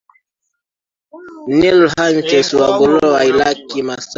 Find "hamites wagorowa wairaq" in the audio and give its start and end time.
1.93-3.67